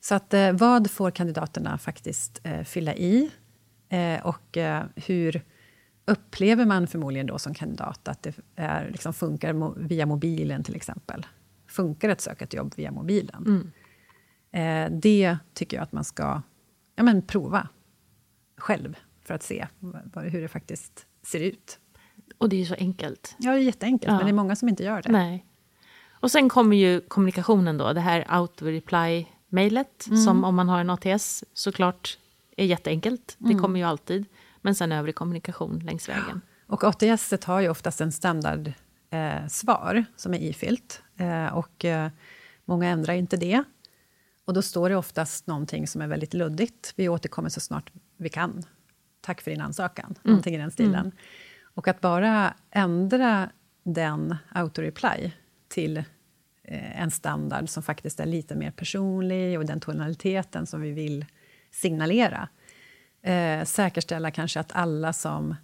Så 0.00 0.14
att, 0.14 0.34
eh, 0.34 0.52
vad 0.52 0.90
får 0.90 1.10
kandidaterna 1.10 1.78
faktiskt 1.78 2.40
eh, 2.44 2.62
fylla 2.62 2.94
i? 2.94 3.30
Eh, 3.88 4.26
och 4.26 4.56
eh, 4.56 4.84
hur 4.96 5.42
upplever 6.04 6.66
man 6.66 6.86
förmodligen 6.86 7.26
då 7.26 7.38
som 7.38 7.54
kandidat 7.54 8.08
att 8.08 8.22
det 8.22 8.34
är, 8.56 8.90
liksom 8.90 9.14
funkar 9.14 9.52
mo 9.52 9.74
via 9.76 10.06
mobilen 10.06 10.64
till 10.64 10.76
exempel? 10.76 11.26
Funkar 11.66 12.08
ett 12.08 12.20
söka 12.20 12.44
ett 12.44 12.54
jobb 12.54 12.74
via 12.76 12.90
mobilen? 12.90 13.44
Mm. 13.46 13.70
Eh, 14.52 14.98
det 14.98 15.38
tycker 15.54 15.76
jag 15.76 15.84
att 15.84 15.92
man 15.92 16.04
ska 16.04 16.42
ja, 16.96 17.02
men 17.02 17.22
prova 17.22 17.68
själv 18.56 18.96
för 19.22 19.34
att 19.34 19.42
se 19.42 19.66
hur 20.14 20.42
det 20.42 20.48
faktiskt 20.48 21.06
ser 21.22 21.40
ut. 21.40 21.78
Och 22.38 22.48
det 22.48 22.56
är 22.56 22.60
ju 22.60 22.66
så 22.66 22.74
enkelt. 22.74 23.36
Ja, 23.38 23.52
det 23.52 23.58
är 23.58 23.62
jätteenkelt, 23.62 24.12
ja. 24.12 24.16
men 24.16 24.26
det 24.26 24.30
är 24.30 24.34
många 24.34 24.56
som 24.56 24.68
inte 24.68 24.84
gör 24.84 25.02
det. 25.02 25.12
Nej. 25.12 25.44
Och 26.20 26.30
sen 26.30 26.48
kommer 26.48 26.76
ju 26.76 27.00
kommunikationen 27.00 27.78
då, 27.78 27.92
det 27.92 28.00
här 28.00 28.24
auto-reply-mejlet, 28.28 30.06
mm. 30.06 30.24
som 30.24 30.44
om 30.44 30.54
man 30.54 30.68
har 30.68 30.80
en 30.80 30.90
ATS 30.90 31.44
såklart 31.52 32.18
är 32.56 32.64
jätteenkelt. 32.64 33.36
Det 33.38 33.50
mm. 33.50 33.62
kommer 33.62 33.80
ju 33.80 33.86
alltid. 33.86 34.24
Men 34.60 34.74
sen 34.74 34.92
övrig 34.92 35.14
kommunikation 35.14 35.78
längs 35.78 36.08
vägen. 36.08 36.40
Och 36.66 36.84
ATS 36.84 37.34
har 37.44 37.60
ju 37.60 37.68
oftast 37.68 38.00
en 38.00 38.12
standardsvar 38.12 39.94
eh, 39.94 40.02
som 40.16 40.34
är 40.34 40.38
ifyllt. 40.38 41.02
Eh, 41.16 41.46
och 41.46 41.84
eh, 41.84 42.10
många 42.64 42.88
ändrar 42.88 43.14
inte 43.14 43.36
det. 43.36 43.64
Och 44.44 44.54
då 44.54 44.62
står 44.62 44.90
det 44.90 44.96
oftast 44.96 45.46
någonting 45.46 45.86
som 45.86 46.00
är 46.00 46.06
väldigt 46.06 46.34
luddigt. 46.34 46.92
Vi 46.96 47.08
återkommer 47.08 47.48
så 47.48 47.60
snart 47.60 47.92
vi 48.16 48.28
kan 48.28 48.64
tack 49.28 49.40
för 49.40 49.50
din 49.50 49.60
ansökan. 49.60 50.06
Mm. 50.06 50.18
Någonting 50.22 50.54
i 50.54 50.58
den 50.58 50.70
stilen. 50.70 50.94
Mm. 50.94 51.12
Och 51.62 51.88
att 51.88 52.00
bara 52.00 52.54
ändra 52.70 53.50
den 53.82 54.36
autoreply 54.48 55.30
till 55.68 55.96
eh, 56.64 57.02
en 57.02 57.10
standard 57.10 57.68
som 57.68 57.82
faktiskt 57.82 58.20
är 58.20 58.26
lite 58.26 58.54
mer 58.54 58.70
personlig 58.70 59.58
och 59.58 59.66
den 59.66 59.80
tonaliteten 59.80 60.66
som 60.66 60.80
vi 60.80 60.92
vill 60.92 61.24
signalera. 61.70 62.48
Eh, 63.22 63.64
säkerställa 63.64 64.30
kanske 64.30 64.60
att 64.60 64.72
alla 64.72 65.12
som 65.12 65.54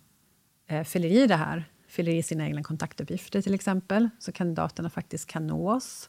eh, 0.68 0.85
fyller 0.85 1.09
i 1.09 1.26
det 1.26 1.37
här 1.37 1.64
fyller 1.88 2.12
i 2.12 2.23
sina 2.23 2.47
egna 2.47 2.62
kontaktuppgifter 2.62 3.42
till 3.42 3.54
exempel, 3.54 4.11
så 4.18 4.33
kandidaterna 4.33 4.90
faktiskt 4.90 5.30
kan 5.30 5.47
nå 5.47 5.73
oss. 5.73 6.09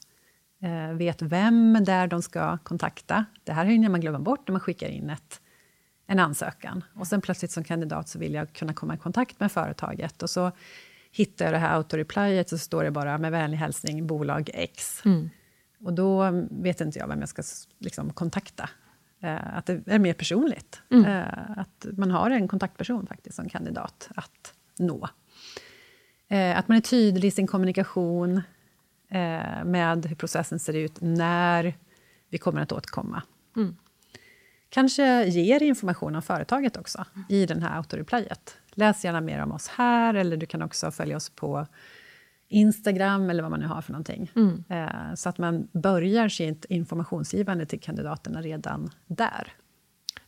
Eh, 0.61 0.93
vet 0.93 1.21
vem 1.21 1.83
där 1.85 2.07
de 2.07 2.21
ska 2.21 2.57
kontakta. 2.57 3.25
Det 3.43 3.53
här 3.53 3.65
hinner 3.65 3.89
man 3.89 4.01
glömma 4.01 4.19
bort 4.19 4.47
när 4.47 4.51
man 4.53 4.59
skickar 4.59 4.89
in 4.89 5.09
ett 5.09 5.41
en 6.07 6.19
ansökan. 6.19 6.83
Och 6.93 7.07
sen 7.07 7.21
plötsligt 7.21 7.51
som 7.51 7.63
kandidat 7.63 8.09
så 8.09 8.19
vill 8.19 8.33
jag 8.33 8.53
kunna 8.53 8.73
komma 8.73 8.95
i 8.95 8.97
kontakt 8.97 9.39
med 9.39 9.51
företaget. 9.51 10.23
Och 10.23 10.29
så 10.29 10.51
hittar 11.11 11.45
jag 11.45 11.53
det 11.53 11.57
här 11.57 11.75
autoreplyet 11.75 12.51
och 12.51 12.59
så 12.59 12.65
står 12.65 12.83
det 12.83 12.91
bara 12.91 13.17
med 13.17 13.31
vänlig 13.31 13.57
hälsning 13.57 14.07
bolag 14.07 14.49
X. 14.53 15.01
Mm. 15.05 15.29
Och 15.79 15.93
då 15.93 16.45
vet 16.51 16.81
inte 16.81 16.99
jag 16.99 17.07
vem 17.07 17.19
jag 17.19 17.29
ska 17.29 17.43
liksom, 17.79 18.13
kontakta. 18.13 18.69
Eh, 19.21 19.57
att 19.57 19.65
det 19.65 19.81
är 19.85 19.99
mer 19.99 20.13
personligt. 20.13 20.81
Mm. 20.91 21.05
Eh, 21.05 21.57
att 21.57 21.85
man 21.97 22.11
har 22.11 22.29
en 22.29 22.47
kontaktperson 22.47 23.07
faktiskt 23.07 23.35
som 23.35 23.49
kandidat 23.49 24.09
att 24.15 24.53
nå. 24.79 25.09
Eh, 26.27 26.57
att 26.57 26.67
man 26.67 26.77
är 26.77 26.81
tydlig 26.81 27.27
i 27.27 27.31
sin 27.31 27.47
kommunikation 27.47 28.37
eh, 29.09 29.63
med 29.65 30.05
hur 30.05 30.15
processen 30.15 30.59
ser 30.59 30.73
ut 30.73 31.01
när 31.01 31.73
vi 32.29 32.37
kommer 32.37 32.61
att 32.61 32.71
återkomma. 32.71 33.21
Mm 33.55 33.75
kanske 34.75 35.25
ger 35.25 35.63
information 35.63 36.15
om 36.15 36.21
företaget 36.21 36.77
också 36.77 37.05
i 37.29 37.45
den 37.45 37.61
här 37.61 37.77
autoreplyet. 37.77 38.57
Läs 38.73 39.05
gärna 39.05 39.21
mer 39.21 39.43
om 39.43 39.51
oss 39.51 39.67
här, 39.67 40.13
eller 40.13 40.37
du 40.37 40.45
kan 40.45 40.61
också 40.61 40.91
följa 40.91 41.17
oss 41.17 41.29
på 41.29 41.67
Instagram 42.47 43.29
eller 43.29 43.43
vad 43.43 43.51
man 43.51 43.59
nu 43.59 43.65
har 43.65 43.81
för 43.81 43.91
någonting. 43.91 44.31
Mm. 44.35 44.63
Eh, 44.69 45.15
så 45.15 45.29
att 45.29 45.37
man 45.37 45.67
börjar 45.71 46.29
sitt 46.29 46.65
informationsgivande 46.65 47.65
till 47.65 47.79
kandidaterna 47.79 48.41
redan 48.41 48.89
där. 49.07 49.53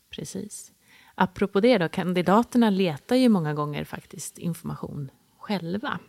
Precis. 0.10 0.72
Apropå 1.16 1.60
det 1.60 1.78
då, 1.78 1.90
kandidaterna 1.90 2.70
letar 2.70 3.16
ju 3.16 3.30
många 3.30 3.54
gånger 3.54 3.84
faktiskt 3.84 4.38
information 4.38 5.12
själva. 5.38 6.00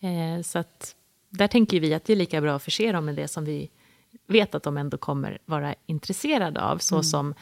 Eh, 0.00 0.42
så 0.42 0.58
att 0.58 0.96
där 1.30 1.48
tänker 1.48 1.80
vi 1.80 1.94
att 1.94 2.04
det 2.04 2.12
är 2.12 2.16
lika 2.16 2.40
bra 2.40 2.56
att 2.56 2.62
förse 2.62 2.92
dem 2.92 3.04
med 3.04 3.14
det 3.14 3.28
som 3.28 3.44
vi 3.44 3.70
vet 4.26 4.54
att 4.54 4.62
de 4.62 4.76
ändå 4.76 4.96
kommer 4.96 5.38
vara 5.44 5.74
intresserade 5.86 6.62
av. 6.62 6.78
Så 6.78 6.94
mm. 6.94 7.04
som 7.04 7.34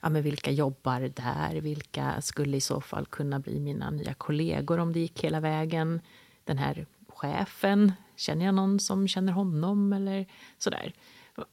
ja, 0.00 0.08
men 0.08 0.22
vilka 0.22 0.50
jobbar 0.50 1.00
där? 1.00 1.60
Vilka 1.60 2.20
skulle 2.20 2.56
i 2.56 2.60
så 2.60 2.80
fall 2.80 3.06
kunna 3.06 3.38
bli 3.38 3.60
mina 3.60 3.90
nya 3.90 4.14
kollegor 4.14 4.78
om 4.78 4.92
det 4.92 5.00
gick 5.00 5.24
hela 5.24 5.40
vägen? 5.40 6.00
Den 6.44 6.58
här 6.58 6.86
chefen, 7.08 7.92
känner 8.16 8.44
jag 8.44 8.54
någon 8.54 8.80
som 8.80 9.08
känner 9.08 9.32
honom? 9.32 9.92
Eller 9.92 10.26
sådär. 10.58 10.92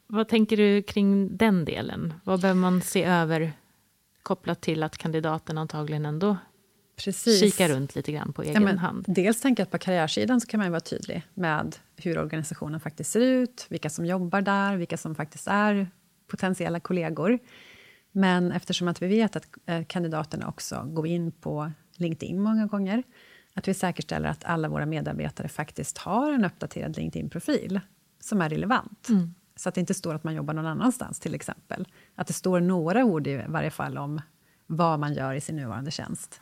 Vad 0.08 0.28
tänker 0.28 0.58
du 0.58 0.82
kring 0.82 1.38
den 1.38 1.66
delen? 1.66 2.14
Vad 2.24 2.42
behöver 2.42 2.62
man 2.62 2.82
se 2.82 3.04
över 3.04 3.54
kopplat 4.24 4.62
till 4.62 4.84
att 4.84 4.98
kandidaten 4.98 5.58
antagligen 5.58 6.06
ändå 6.06 6.38
Precis. 7.04 7.40
kika 7.40 7.70
runt 7.70 7.96
lite 7.96 8.12
grann 8.12 8.34
på 8.34 8.44
egen 8.44 8.64
ja, 8.64 8.76
hand. 8.76 9.06
Dels 9.08 9.42
tänker 9.42 9.62
jag 9.62 9.66
att 9.66 9.72
på 9.72 9.78
karriärsidan 9.78 10.42
så 10.42 10.48
kan 10.48 10.60
man 10.60 10.72
vara 10.72 10.82
tydlig 10.82 11.24
med 11.34 11.76
hur 11.98 12.18
organisationen 12.18 12.80
faktiskt 12.80 13.12
ser 13.12 13.20
ut, 13.20 13.66
vilka 13.70 13.90
som 13.90 14.06
jobbar 14.06 14.42
där, 14.42 14.78
vilka 14.78 14.98
som 14.98 15.16
faktiskt 15.16 15.48
är 15.48 15.88
potentiella 16.28 16.80
kollegor. 16.80 17.40
Men 18.12 18.52
eftersom 18.52 18.88
att 18.88 19.02
vi 19.02 19.08
vet 19.08 19.36
att 19.36 19.46
eh, 19.66 19.84
kandidaterna 19.88 20.48
också 20.48 20.84
går 20.88 21.08
in 21.08 21.32
på 21.32 21.72
LinkedIn 21.96 22.42
många 22.42 22.66
gånger, 22.66 23.04
att 23.54 23.68
vi 23.68 23.74
säkerställer 23.74 24.30
att 24.30 24.44
alla 24.44 24.70
våra 24.70 24.86
medarbetare 24.86 25.48
faktiskt 25.48 25.98
har 25.98 26.32
en 26.32 26.46
uppdaterad 26.46 26.98
LinkedIn-profil 26.98 27.80
som 28.20 28.42
är 28.42 28.50
relevant. 28.50 29.10
Mm. 29.10 29.34
Så 29.56 29.70
att 29.70 29.76
det 29.76 29.82
inte 29.82 29.94
står 29.94 30.16
att 30.16 30.24
man 30.24 30.36
jobbar 30.36 30.54
någon 30.54 30.66
annanstans, 30.66 31.20
till 31.20 31.36
exempel. 31.36 31.88
Att 32.16 32.28
det 32.28 32.34
står 32.34 32.60
några 32.60 33.06
ord 33.06 33.28
i 33.28 33.44
varje 33.48 33.72
fall 33.72 33.98
om 33.98 34.22
vad 34.68 35.00
man 35.00 35.14
gör 35.14 35.34
i 35.34 35.42
sin 35.42 35.56
nuvarande 35.56 35.92
tjänst. 35.92 36.42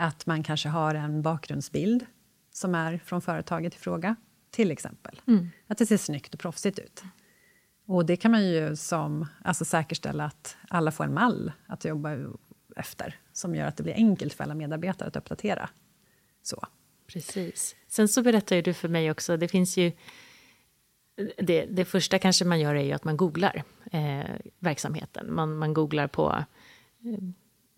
Att 0.00 0.26
man 0.26 0.42
kanske 0.42 0.68
har 0.68 0.94
en 0.94 1.22
bakgrundsbild 1.22 2.06
som 2.50 2.74
är 2.74 2.98
från 2.98 3.20
företaget 3.20 3.74
i 3.74 3.78
fråga, 3.78 4.16
till 4.50 4.70
exempel. 4.70 5.20
Mm. 5.26 5.48
Att 5.66 5.78
det 5.78 5.86
ser 5.86 5.96
snyggt 5.96 6.34
och 6.34 6.40
proffsigt 6.40 6.78
ut. 6.78 7.02
Och 7.86 8.06
det 8.06 8.16
kan 8.16 8.30
man 8.30 8.46
ju 8.46 8.76
som, 8.76 9.26
alltså 9.44 9.64
säkerställa 9.64 10.24
att 10.24 10.56
alla 10.68 10.92
får 10.92 11.04
en 11.04 11.14
mall 11.14 11.52
att 11.66 11.84
jobba 11.84 12.16
efter 12.76 13.16
som 13.32 13.54
gör 13.54 13.66
att 13.66 13.76
det 13.76 13.82
blir 13.82 13.94
enkelt 13.94 14.32
för 14.32 14.44
alla 14.44 14.54
medarbetare 14.54 15.08
att 15.08 15.16
uppdatera. 15.16 15.70
Så. 16.42 16.66
Precis. 17.06 17.76
Sen 17.88 18.08
så 18.08 18.22
berättar 18.22 18.62
du 18.62 18.74
för 18.74 18.88
mig 18.88 19.10
också, 19.10 19.36
det 19.36 19.48
finns 19.48 19.76
ju... 19.76 19.92
Det, 21.38 21.66
det 21.66 21.84
första 21.84 22.18
kanske 22.18 22.44
man 22.44 22.60
gör 22.60 22.74
är 22.74 22.84
ju 22.84 22.92
att 22.92 23.04
man 23.04 23.16
googlar 23.16 23.62
eh, 23.92 24.36
verksamheten. 24.58 25.34
Man, 25.34 25.58
man 25.58 25.74
googlar 25.74 26.06
på 26.06 26.44
eh, 27.04 27.24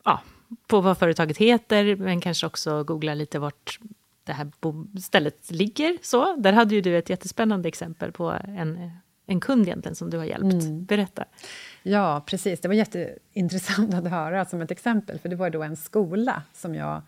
ja, 0.04 0.20
på 0.66 0.80
vad 0.80 0.98
företaget 0.98 1.38
heter, 1.38 1.96
men 1.96 2.20
kanske 2.20 2.46
också 2.46 2.84
googla 2.84 3.14
lite 3.14 3.38
vart 3.38 3.78
det 4.24 4.32
här 4.32 4.50
stället 5.00 5.50
ligger. 5.50 5.98
Så, 6.02 6.36
där 6.36 6.52
hade 6.52 6.74
ju 6.74 6.80
du 6.80 6.98
ett 6.98 7.10
jättespännande 7.10 7.68
exempel 7.68 8.12
på 8.12 8.30
en, 8.44 8.90
en 9.26 9.40
kund 9.40 9.62
egentligen 9.62 9.96
som 9.96 10.10
du 10.10 10.18
har 10.18 10.24
hjälpt. 10.24 10.64
Mm. 10.64 10.84
Berätta. 10.84 11.24
Ja, 11.82 12.22
precis. 12.26 12.60
Det 12.60 12.68
var 12.68 12.74
jätteintressant 12.74 13.94
att 14.06 14.10
höra 14.10 14.44
som 14.44 14.60
ett 14.60 14.70
exempel, 14.70 15.18
för 15.18 15.28
det 15.28 15.36
var 15.36 15.50
då 15.50 15.62
en 15.62 15.76
skola 15.76 16.42
som 16.52 16.74
jag 16.74 17.02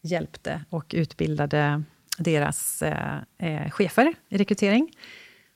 hjälpte 0.00 0.64
och 0.70 0.94
utbildade 0.94 1.82
deras 2.18 2.82
eh, 2.82 3.18
eh 3.38 3.70
chefer 3.70 4.14
i 4.28 4.38
rekrytering. 4.38 4.96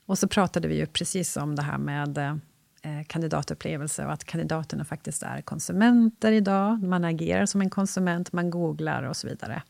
Och 0.05 0.17
så 0.17 0.27
pratade 0.27 0.67
vi 0.67 0.75
ju 0.75 0.85
precis 0.85 1.37
om 1.37 1.55
det 1.55 1.61
här 1.61 1.77
med 1.77 2.17
eh, 2.17 2.35
kandidatupplevelse 3.07 4.05
och 4.05 4.11
att 4.11 4.23
kandidaterna 4.23 4.85
faktiskt 4.85 5.23
är 5.23 5.41
konsumenter 5.41 6.31
idag. 6.31 6.83
Man 6.83 7.03
agerar 7.03 7.45
som 7.45 7.61
en 7.61 7.69
konsument, 7.69 8.33
man 8.33 8.49
googlar 8.49 9.03
och 9.03 9.17
så 9.17 9.27
vidare. 9.27 9.61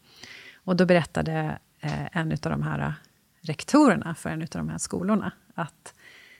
Och 0.56 0.76
då 0.76 0.86
berättade 0.86 1.60
eh, 1.80 2.18
en 2.18 2.32
av 2.32 2.38
de 2.52 2.64
här 2.64 2.94
rektorerna 3.42 4.16
för 4.16 4.30
en 4.30 4.42
av 4.42 4.48
de 4.48 4.70
här 4.70 4.78
skolorna 4.78 5.32
att 5.54 5.94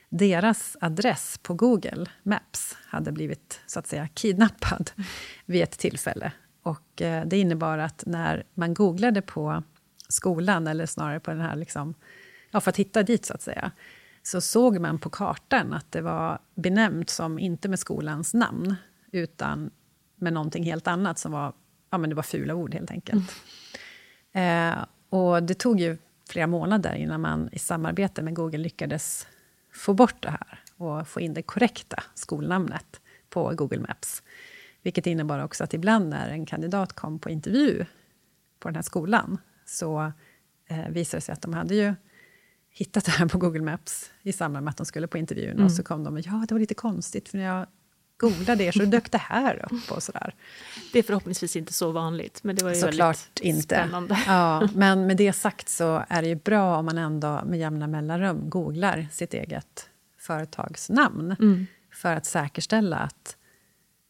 deras 0.08 0.76
adress 0.80 1.38
på 1.42 1.54
Google 1.54 2.06
Maps 2.22 2.76
hade 2.86 3.12
blivit 3.12 3.60
så 3.66 3.78
att 3.78 3.86
säga 3.86 4.08
kidnappad 4.08 4.90
vid 5.44 5.62
ett 5.62 5.78
tillfälle. 5.78 6.32
Och 6.62 7.02
eh, 7.02 7.26
det 7.26 7.38
innebar 7.38 7.78
att 7.78 8.02
när 8.06 8.44
man 8.54 8.74
googlade 8.74 9.22
på 9.22 9.62
skolan, 10.08 10.66
eller 10.66 10.86
snarare 10.86 11.20
på 11.20 11.30
den 11.30 11.40
här, 11.40 11.56
liksom, 11.56 11.94
ja, 12.50 12.60
för 12.60 12.70
att 12.70 12.76
hitta 12.76 13.02
dit 13.02 13.24
så 13.24 13.34
att 13.34 13.42
säga, 13.42 13.70
så 14.26 14.40
såg 14.40 14.80
man 14.80 14.98
på 14.98 15.10
kartan 15.10 15.72
att 15.72 15.92
det 15.92 16.00
var 16.00 16.38
benämnt 16.54 17.10
som, 17.10 17.38
inte 17.38 17.68
med 17.68 17.78
skolans 17.78 18.34
namn, 18.34 18.74
utan 19.12 19.70
med 20.16 20.32
någonting 20.32 20.64
helt 20.64 20.86
annat 20.86 21.18
som 21.18 21.32
var, 21.32 21.52
ja, 21.90 21.98
men 21.98 22.10
det 22.10 22.16
var 22.16 22.22
fula 22.22 22.54
ord 22.54 22.74
helt 22.74 22.90
enkelt. 22.90 23.34
Mm. 24.32 24.72
Eh, 24.72 24.84
och 25.08 25.42
det 25.42 25.54
tog 25.54 25.80
ju 25.80 25.98
flera 26.28 26.46
månader 26.46 26.94
innan 26.94 27.20
man 27.20 27.48
i 27.52 27.58
samarbete 27.58 28.22
med 28.22 28.34
Google 28.34 28.58
lyckades 28.58 29.26
få 29.72 29.94
bort 29.94 30.22
det 30.22 30.30
här 30.30 30.60
och 30.76 31.08
få 31.08 31.20
in 31.20 31.34
det 31.34 31.42
korrekta 31.42 32.02
skolnamnet 32.14 33.00
på 33.28 33.54
Google 33.54 33.80
Maps. 33.80 34.22
Vilket 34.82 35.06
innebar 35.06 35.44
också 35.44 35.64
att 35.64 35.74
ibland 35.74 36.08
när 36.08 36.30
en 36.30 36.46
kandidat 36.46 36.92
kom 36.92 37.18
på 37.18 37.30
intervju 37.30 37.84
på 38.58 38.68
den 38.68 38.74
här 38.74 38.82
skolan 38.82 39.38
så 39.66 40.12
eh, 40.68 40.88
visade 40.88 41.16
det 41.16 41.20
sig 41.20 41.32
att 41.32 41.42
de 41.42 41.54
hade 41.54 41.74
ju 41.74 41.94
hittat 42.76 43.04
det 43.04 43.10
här 43.10 43.26
på 43.26 43.38
Google 43.38 43.62
Maps 43.62 44.10
i 44.22 44.32
samband 44.32 44.64
med 44.64 44.70
att 44.70 44.76
de 44.76 44.86
skulle 44.86 45.06
på 45.06 45.18
intervjun. 45.18 45.50
Mm. 45.50 45.64
Och 45.64 45.72
så 45.72 45.82
kom 45.82 46.04
de 46.04 46.14
med 46.14 46.26
ja, 46.26 46.44
det 46.48 46.54
var 46.54 46.60
lite 46.60 46.74
konstigt, 46.74 47.28
för 47.28 47.38
när 47.38 47.44
jag 47.44 47.66
googlade 48.16 48.64
er 48.64 48.72
så 48.72 48.84
dök 48.84 49.10
det 49.10 49.18
här 49.18 49.64
upp 49.70 49.92
och 49.92 50.02
sådär. 50.02 50.34
Det 50.92 50.98
är 50.98 51.02
förhoppningsvis 51.02 51.56
inte 51.56 51.72
så 51.72 51.92
vanligt, 51.92 52.44
men 52.44 52.56
det 52.56 52.64
var 52.64 52.70
ju 52.70 52.80
Såklart 52.80 53.16
väldigt 53.16 53.40
inte. 53.40 53.62
spännande. 53.62 54.18
Ja, 54.26 54.68
men 54.74 55.06
med 55.06 55.16
det 55.16 55.32
sagt 55.32 55.68
så 55.68 56.04
är 56.08 56.22
det 56.22 56.28
ju 56.28 56.34
bra 56.34 56.76
om 56.76 56.86
man 56.86 56.98
ändå 56.98 57.42
med 57.46 57.58
jämna 57.58 57.86
mellanrum 57.86 58.50
googlar 58.50 59.08
sitt 59.12 59.34
eget 59.34 59.88
företagsnamn 60.18 61.36
mm. 61.40 61.66
för 61.92 62.12
att 62.12 62.26
säkerställa 62.26 62.96
att 62.96 63.36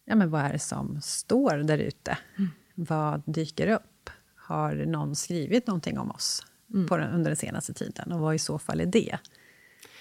ja, 0.04 0.14
men 0.14 0.30
vad 0.30 0.40
är 0.40 0.52
det 0.52 0.58
som 0.58 1.00
står 1.02 1.56
där 1.56 1.78
ute? 1.78 2.18
Mm. 2.36 2.50
Vad 2.74 3.22
dyker 3.26 3.66
upp? 3.68 4.10
Har 4.36 4.74
någon 4.74 5.16
skrivit 5.16 5.66
någonting 5.66 5.98
om 5.98 6.10
oss? 6.10 6.46
Mm. 6.74 6.86
på 6.86 6.96
den, 6.96 7.10
under 7.10 7.30
den 7.30 7.36
senaste 7.36 7.74
tiden 7.74 8.12
och 8.12 8.20
vad 8.20 8.34
i 8.34 8.38
så 8.38 8.58
fall 8.58 8.80
är 8.80 8.86
det? 8.86 9.18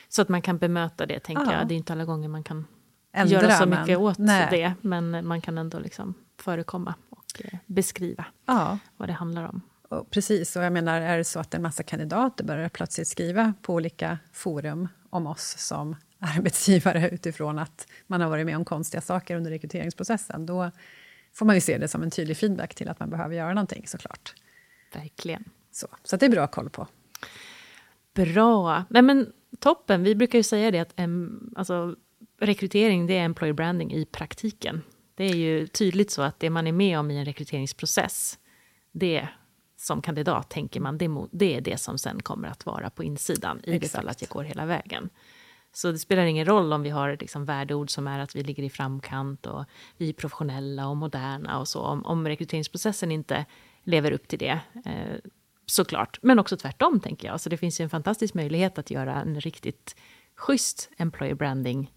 Så 0.09 0.21
att 0.21 0.29
man 0.29 0.41
kan 0.41 0.57
bemöta 0.57 1.05
det, 1.05 1.19
tänker 1.19 1.43
ja. 1.43 1.53
jag. 1.53 1.67
Det 1.67 1.73
är 1.73 1.77
inte 1.77 1.93
alla 1.93 2.05
gånger 2.05 2.27
man 2.27 2.43
kan 2.43 2.65
Ändra, 3.13 3.33
göra 3.41 3.51
så 3.51 3.65
mycket 3.65 3.97
åt 3.97 4.17
nej. 4.17 4.47
det, 4.51 4.73
men 4.81 5.27
man 5.27 5.41
kan 5.41 5.57
ändå 5.57 5.79
liksom 5.79 6.13
förekomma 6.39 6.93
och 7.09 7.41
eh, 7.45 7.59
beskriva 7.65 8.25
ja. 8.45 8.79
vad 8.97 9.09
det 9.09 9.13
handlar 9.13 9.43
om. 9.43 9.61
Och 9.89 10.09
precis, 10.09 10.55
och 10.55 10.63
jag 10.63 10.73
menar, 10.73 11.01
är 11.01 11.17
det 11.17 11.23
så 11.23 11.39
att 11.39 11.53
en 11.53 11.61
massa 11.61 11.83
kandidater 11.83 12.43
börjar 12.43 12.69
plötsligt 12.69 13.07
skriva 13.07 13.53
på 13.61 13.73
olika 13.73 14.17
forum 14.33 14.87
om 15.09 15.27
oss 15.27 15.55
som 15.57 15.95
arbetsgivare 16.19 17.09
utifrån 17.09 17.59
att 17.59 17.87
man 18.07 18.21
har 18.21 18.29
varit 18.29 18.45
med 18.45 18.57
om 18.57 18.65
konstiga 18.65 19.01
saker 19.01 19.35
under 19.35 19.51
rekryteringsprocessen, 19.51 20.45
då 20.45 20.71
får 21.33 21.45
man 21.45 21.55
ju 21.55 21.61
se 21.61 21.77
det 21.77 21.87
som 21.87 22.03
en 22.03 22.11
tydlig 22.11 22.37
feedback 22.37 22.75
till 22.75 22.89
att 22.89 22.99
man 22.99 23.09
behöver 23.09 23.35
göra 23.35 23.53
någonting 23.53 23.87
såklart. 23.87 24.33
Verkligen. 24.93 25.43
Så, 25.75 25.87
så 26.03 26.17
det 26.17 26.25
är 26.25 26.29
bra 26.29 26.47
koll 26.47 26.69
på. 26.69 26.87
Bra. 28.13 28.83
Nej, 28.89 29.01
men 29.01 29.33
toppen. 29.59 30.03
Vi 30.03 30.15
brukar 30.15 30.39
ju 30.39 30.43
säga 30.43 30.71
det 30.71 30.79
att 30.79 30.99
um, 30.99 31.53
alltså, 31.55 31.95
rekrytering 32.39 33.07
det 33.07 33.17
är 33.17 33.25
employer 33.25 33.53
branding 33.53 33.93
i 33.93 34.05
praktiken. 34.05 34.81
Det 35.15 35.23
är 35.23 35.35
ju 35.35 35.67
tydligt 35.67 36.11
så 36.11 36.21
att 36.21 36.39
det 36.39 36.49
man 36.49 36.67
är 36.67 36.71
med 36.71 36.99
om 36.99 37.11
i 37.11 37.17
en 37.17 37.25
rekryteringsprocess, 37.25 38.39
det 38.91 39.27
som 39.77 40.01
kandidat 40.01 40.49
tänker 40.49 40.79
man, 40.79 40.97
det, 40.97 41.09
det 41.31 41.55
är 41.55 41.61
det 41.61 41.77
som 41.77 41.97
sen 41.97 42.21
kommer 42.21 42.47
att 42.47 42.65
vara 42.65 42.89
på 42.89 43.03
insidan 43.03 43.61
i 43.63 43.79
det 43.79 43.91
fall 43.91 44.09
att 44.09 44.21
jag 44.21 44.29
går 44.29 44.43
hela 44.43 44.65
vägen. 44.65 45.09
Så 45.73 45.91
det 45.91 45.99
spelar 45.99 46.25
ingen 46.25 46.45
roll 46.45 46.73
om 46.73 46.81
vi 46.81 46.89
har 46.89 47.17
liksom 47.19 47.45
värdeord 47.45 47.89
som 47.89 48.07
är 48.07 48.19
att 48.19 48.35
vi 48.35 48.43
ligger 48.43 48.63
i 48.63 48.69
framkant 48.69 49.45
och 49.45 49.65
vi 49.97 50.09
är 50.09 50.13
professionella 50.13 50.87
och 50.87 50.97
moderna 50.97 51.59
och 51.59 51.67
så. 51.67 51.81
Om, 51.81 52.05
om 52.05 52.27
rekryteringsprocessen 52.27 53.11
inte 53.11 53.45
lever 53.83 54.11
upp 54.11 54.27
till 54.27 54.39
det, 54.39 54.59
eh, 54.85 55.15
såklart. 55.65 56.19
Men 56.21 56.39
också 56.39 56.57
tvärtom, 56.57 56.99
tänker 56.99 57.27
jag. 57.27 57.41
Så 57.41 57.49
det 57.49 57.57
finns 57.57 57.81
ju 57.81 57.83
en 57.83 57.89
fantastisk 57.89 58.33
möjlighet 58.33 58.77
att 58.77 58.91
göra 58.91 59.21
en 59.21 59.39
riktigt 59.39 59.95
schysst 60.35 60.89
employer 60.97 61.35
branding 61.35 61.91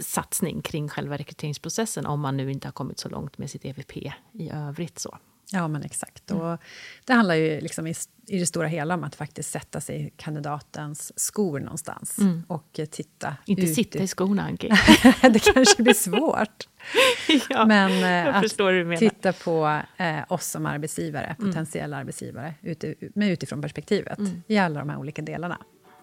satsning 0.00 0.62
kring 0.62 0.88
själva 0.88 1.16
rekryteringsprocessen 1.16 2.06
om 2.06 2.20
man 2.20 2.36
nu 2.36 2.50
inte 2.50 2.68
har 2.68 2.72
kommit 2.72 2.98
så 2.98 3.08
långt 3.08 3.38
med 3.38 3.50
sitt 3.50 3.64
EVP 3.64 3.96
i 4.32 4.50
övrigt. 4.50 4.98
så. 4.98 5.18
Ja, 5.52 5.68
men 5.68 5.82
exakt. 5.82 6.30
Mm. 6.30 6.42
Och 6.42 6.58
det 7.04 7.12
handlar 7.12 7.34
ju 7.34 7.60
liksom 7.60 7.86
i, 7.86 7.94
i 8.26 8.38
det 8.38 8.46
stora 8.46 8.66
hela 8.66 8.94
om 8.94 9.04
att 9.04 9.14
faktiskt 9.14 9.50
sätta 9.50 9.80
sig 9.80 10.06
i 10.06 10.10
kandidatens 10.16 11.12
skor 11.16 11.60
någonstans 11.60 12.18
mm. 12.18 12.42
och 12.48 12.80
titta 12.90 13.36
Inte 13.46 13.62
ut 13.62 13.74
sitta 13.74 13.98
i 13.98 14.06
skorna, 14.06 14.42
Anki. 14.42 14.68
det 15.22 15.38
kanske 15.54 15.82
blir 15.82 15.94
svårt. 15.94 16.68
ja, 17.48 17.66
men 17.66 18.26
eh, 18.26 18.36
att 18.36 18.98
titta 18.98 19.32
på 19.32 19.80
eh, 19.96 20.18
oss 20.28 20.46
som 20.46 20.66
arbetsgivare, 20.66 21.36
mm. 21.38 21.50
potentiella 21.50 21.96
arbetsgivare, 21.96 22.54
ute, 22.62 22.94
med 23.14 23.30
utifrån 23.30 23.62
perspektivet 23.62 24.18
mm. 24.18 24.42
i 24.46 24.58
alla 24.58 24.80
de 24.80 24.88
här 24.88 24.98
olika 24.98 25.22
delarna. 25.22 25.58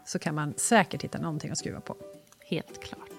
Så 0.05 0.19
kan 0.19 0.35
man 0.35 0.53
säkert 0.57 1.03
hitta 1.03 1.17
någonting 1.17 1.51
att 1.51 1.57
skruva 1.57 1.81
på. 1.81 1.95
Helt 2.49 2.83
klart. 2.83 3.09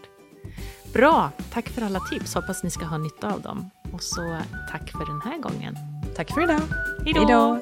Bra, 0.92 1.32
tack 1.52 1.68
för 1.68 1.82
alla 1.82 2.00
tips. 2.00 2.34
Hoppas 2.34 2.62
ni 2.62 2.70
ska 2.70 2.84
ha 2.84 2.98
nytta 2.98 3.32
av 3.32 3.42
dem. 3.42 3.70
Och 3.92 4.02
så 4.02 4.40
tack 4.70 4.90
för 4.90 5.06
den 5.06 5.20
här 5.20 5.38
gången. 5.38 5.76
Tack 6.16 6.34
för 6.34 6.42
idag. 6.42 6.60
Hej 7.04 7.26
då. 7.28 7.60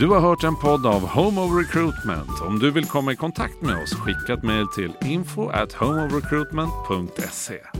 Du 0.00 0.08
har 0.08 0.20
hört 0.20 0.44
en 0.44 0.56
podd 0.56 0.86
av 0.86 1.08
Home 1.08 1.40
of 1.40 1.58
Recruitment. 1.58 2.40
Om 2.46 2.58
du 2.58 2.70
vill 2.70 2.84
komma 2.84 3.12
i 3.12 3.16
kontakt 3.16 3.62
med 3.62 3.82
oss, 3.82 3.94
skicka 3.94 4.32
ett 4.32 4.42
mejl 4.42 4.66
till 4.66 4.92
info 5.00 5.48
at 5.48 5.72
homeofrecruitment.se. 5.72 7.79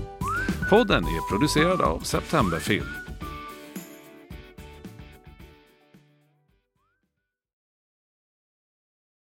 Podden 0.70 1.04
är 1.04 1.28
producerad 1.28 1.80
av 1.80 1.98
Septemberfilm. 1.98 2.99